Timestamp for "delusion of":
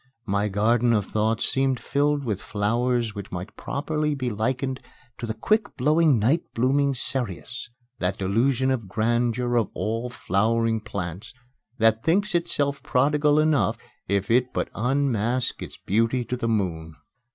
8.17-8.87